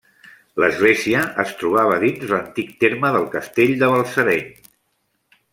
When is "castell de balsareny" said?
3.39-4.45